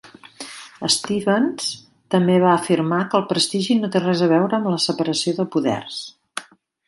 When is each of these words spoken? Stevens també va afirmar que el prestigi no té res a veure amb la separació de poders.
Stevens 0.93 1.67
també 2.15 2.37
va 2.45 2.53
afirmar 2.53 3.01
que 3.11 3.19
el 3.19 3.27
prestigi 3.33 3.77
no 3.83 3.91
té 3.97 4.03
res 4.07 4.25
a 4.29 4.29
veure 4.33 4.57
amb 4.61 4.73
la 4.75 4.83
separació 4.89 5.35
de 5.41 5.47
poders. 5.57 6.01